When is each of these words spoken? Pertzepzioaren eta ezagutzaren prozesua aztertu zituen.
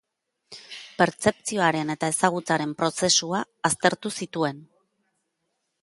Pertzepzioaren 1.01 1.93
eta 1.95 2.09
ezagutzaren 2.15 2.73
prozesua 2.83 3.45
aztertu 3.71 4.17
zituen. 4.23 4.69